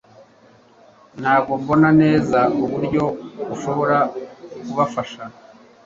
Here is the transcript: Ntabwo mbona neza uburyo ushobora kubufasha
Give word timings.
Ntabwo 1.21 1.51
mbona 1.61 1.89
neza 2.01 2.39
uburyo 2.63 3.03
ushobora 3.53 3.97
kubufasha 4.65 5.23